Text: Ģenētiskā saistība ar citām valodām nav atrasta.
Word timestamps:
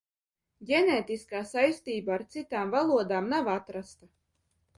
Ģenētiskā 0.69 1.41
saistība 1.49 2.15
ar 2.15 2.25
citām 2.37 2.73
valodām 2.77 3.29
nav 3.35 3.53
atrasta. 3.59 4.11